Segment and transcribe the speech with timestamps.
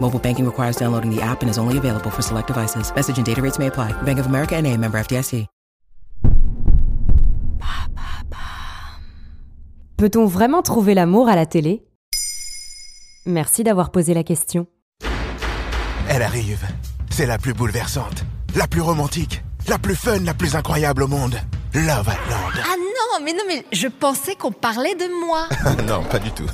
[0.00, 2.90] Mobile banking requires downloading the app and is only available for select devices.
[2.94, 3.92] Message and data rates may apply.
[4.02, 5.46] Bank of America and a member FDIC.
[9.98, 11.82] Peut-on vraiment trouver l'amour à la télé?
[13.26, 14.68] Merci d'avoir posé la question.
[16.08, 16.64] Elle arrive.
[17.10, 21.34] C'est la plus bouleversante, la plus romantique, la plus fun, la plus incroyable au monde.
[21.74, 22.64] Love Island.
[22.64, 25.48] Ah non, mais non, mais je pensais qu'on parlait de moi.
[25.88, 26.46] non, pas du tout.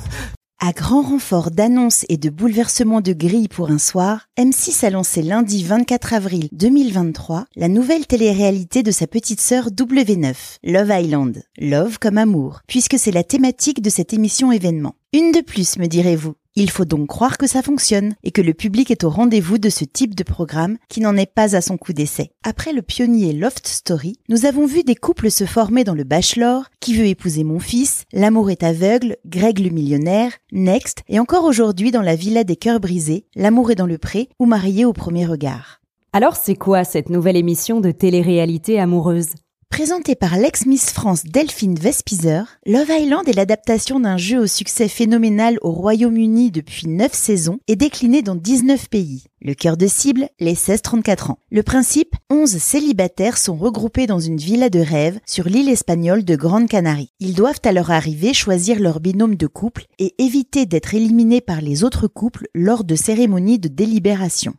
[0.67, 5.21] À grand renfort d'annonces et de bouleversements de grilles pour un soir, M6 a lancé
[5.21, 11.43] lundi 24 avril 2023 la nouvelle télé-réalité de sa petite sœur W9, Love Island.
[11.59, 14.95] Love comme amour, puisque c'est la thématique de cette émission événement.
[15.13, 16.33] Une de plus, me direz-vous.
[16.57, 19.67] Il faut donc croire que ça fonctionne et que le public est au rendez-vous de
[19.67, 22.31] ce type de programme qui n'en est pas à son coup d'essai.
[22.43, 26.69] Après le pionnier Loft Story, nous avons vu des couples se former dans le Bachelor,
[26.79, 31.91] Qui veut épouser mon fils, L'amour est aveugle, Greg le millionnaire, Next et encore aujourd'hui
[31.91, 35.25] dans la Villa des cœurs brisés, L'amour est dans le pré ou Marié au premier
[35.25, 35.81] regard.
[36.13, 39.31] Alors c'est quoi cette nouvelle émission de télé-réalité amoureuse?
[39.69, 45.57] Présentée par l'ex-Miss France Delphine Vespizer, Love Island est l'adaptation d'un jeu au succès phénoménal
[45.61, 49.25] au Royaume-Uni depuis 9 saisons et décliné dans 19 pays.
[49.41, 51.39] Le cœur de cible, les 16-34 ans.
[51.51, 56.35] Le principe, 11 célibataires sont regroupés dans une villa de rêve sur l'île espagnole de
[56.35, 57.11] Grande Canarie.
[57.19, 61.61] Ils doivent à leur arrivée choisir leur binôme de couple et éviter d'être éliminés par
[61.61, 64.53] les autres couples lors de cérémonies de délibération.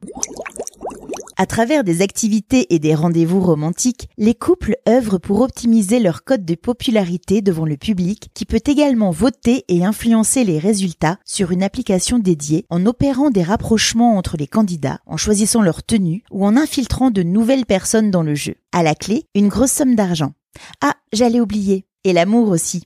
[1.39, 6.47] À travers des activités et des rendez-vous romantiques, les couples œuvrent pour optimiser leur code
[6.47, 11.63] de popularité devant le public qui peut également voter et influencer les résultats sur une
[11.63, 16.57] application dédiée en opérant des rapprochements entre les candidats, en choisissant leur tenue ou en
[16.57, 18.55] infiltrant de nouvelles personnes dans le jeu.
[18.73, 20.33] À la clé, une grosse somme d'argent.
[20.81, 21.85] Ah, j'allais oublier.
[22.05, 22.85] Et l'amour aussi.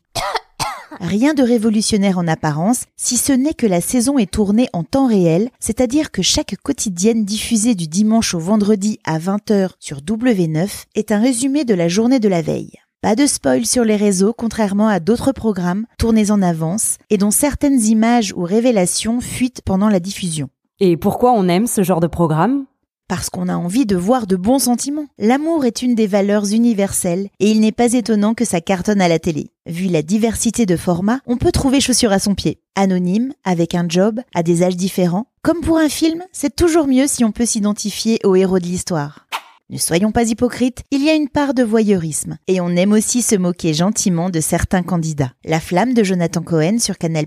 [1.01, 5.07] Rien de révolutionnaire en apparence, si ce n'est que la saison est tournée en temps
[5.07, 11.11] réel, c'est-à-dire que chaque quotidienne diffusée du dimanche au vendredi à 20h sur W9 est
[11.11, 12.75] un résumé de la journée de la veille.
[13.01, 17.31] Pas de spoil sur les réseaux, contrairement à d'autres programmes tournés en avance et dont
[17.31, 20.51] certaines images ou révélations fuitent pendant la diffusion.
[20.81, 22.67] Et pourquoi on aime ce genre de programme?
[23.11, 25.09] Parce qu'on a envie de voir de bons sentiments.
[25.19, 29.09] L'amour est une des valeurs universelles et il n'est pas étonnant que ça cartonne à
[29.09, 29.51] la télé.
[29.67, 32.61] Vu la diversité de formats, on peut trouver chaussure à son pied.
[32.77, 35.27] Anonyme, avec un job, à des âges différents.
[35.43, 39.27] Comme pour un film, c'est toujours mieux si on peut s'identifier au héros de l'histoire.
[39.73, 43.23] Ne soyons pas hypocrites, il y a une part de voyeurisme, et on aime aussi
[43.23, 45.31] se moquer gentiment de certains candidats.
[45.45, 47.27] La flamme de Jonathan Cohen sur Canal+,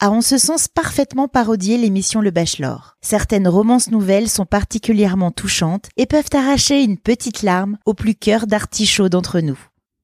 [0.00, 2.96] a en ce sens parfaitement parodié l'émission Le Bachelor.
[3.00, 8.48] Certaines romances nouvelles sont particulièrement touchantes et peuvent arracher une petite larme au plus cœur
[8.48, 9.58] d'artichaut d'entre nous.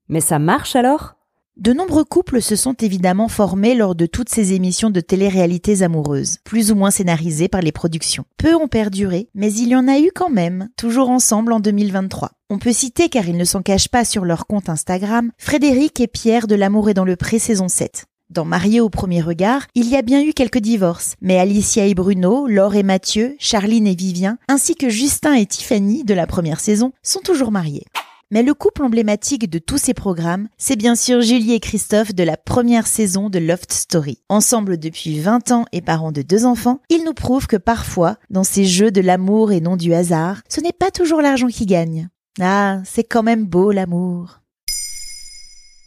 [0.08, 1.16] Mais ça marche alors?
[1.56, 6.38] De nombreux couples se sont évidemment formés lors de toutes ces émissions de télé-réalités amoureuses,
[6.44, 8.25] plus ou moins scénarisées par les productions.
[8.38, 12.31] Peu ont perduré, mais il y en a eu quand même, toujours ensemble en 2023.
[12.49, 16.06] On peut citer, car ils ne s'en cachent pas sur leur compte Instagram, Frédéric et
[16.06, 18.06] Pierre de L'amour est dans le pré saison 7.
[18.31, 21.94] Dans Marié au premier regard, il y a bien eu quelques divorces, mais Alicia et
[21.94, 26.61] Bruno, Laure et Mathieu, Charline et Vivien, ainsi que Justin et Tiffany de la première
[26.61, 27.87] saison, sont toujours mariés.
[28.32, 32.22] Mais le couple emblématique de tous ces programmes, c'est bien sûr Julie et Christophe de
[32.22, 34.22] la première saison de Loft Story.
[34.28, 38.44] Ensemble depuis 20 ans et parents de deux enfants, ils nous prouvent que parfois, dans
[38.44, 42.08] ces jeux de l'amour et non du hasard, ce n'est pas toujours l'argent qui gagne.
[42.40, 44.38] Ah, c'est quand même beau l'amour.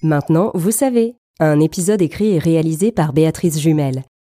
[0.01, 4.03] Maintenant, vous savez, un épisode écrit et réalisé par Béatrice Jumel.